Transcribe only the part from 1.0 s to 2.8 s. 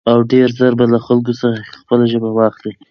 خلکو څخه خپله ژبه واخلي.